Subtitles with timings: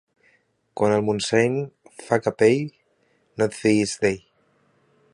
[0.79, 1.59] Quan el Montseny
[2.07, 2.65] fa capell,
[3.41, 4.23] no et fiïs d'ell.